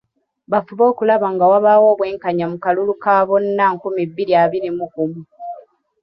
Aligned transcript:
Bafube 0.51 0.83
okulaba 0.91 1.27
nga 1.33 1.45
wabaawo 1.51 1.85
obwenkanya 1.93 2.45
mu 2.51 2.57
kalulu 2.63 2.93
ka 3.03 3.15
bonna 3.27 3.65
nkumi 3.73 4.03
bbiri 4.09 4.33
abiri 4.43 4.69
mu 4.77 4.85
gumu. 4.93 5.21